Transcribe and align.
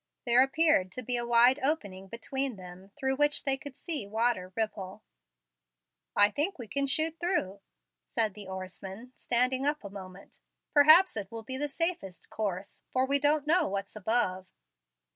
There 0.25 0.41
appeared 0.41 0.91
to 0.93 1.03
be 1.03 1.15
a 1.15 1.27
wide 1.27 1.59
opening 1.61 2.07
between 2.07 2.55
them, 2.55 2.89
through 2.97 3.17
which 3.17 3.43
they 3.43 3.55
could 3.55 3.77
see 3.77 4.05
the 4.05 4.09
water 4.09 4.51
ripple. 4.55 5.03
"I 6.15 6.31
think 6.31 6.57
we 6.57 6.67
can 6.67 6.87
shoot 6.87 7.19
through," 7.19 7.59
said 8.07 8.33
the 8.33 8.47
oarsman, 8.47 9.13
standing 9.15 9.63
up 9.63 9.83
a 9.83 9.91
moment; 9.91 10.39
"perhaps 10.73 11.15
it 11.15 11.31
will 11.31 11.43
be 11.43 11.55
the 11.57 11.67
safest 11.67 12.31
course, 12.31 12.81
for 12.89 13.05
we 13.05 13.19
don't 13.19 13.45
know 13.45 13.67
what's 13.67 13.95
above." 13.95 14.47